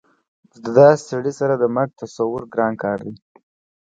د 0.61 0.63
داسې 0.77 1.01
سړي 1.09 1.33
سره 1.39 1.53
د 1.57 1.63
مرګ 1.75 1.91
تصور 2.01 2.41
ګران 2.53 2.73
کار 2.83 2.97
دی 3.05 3.13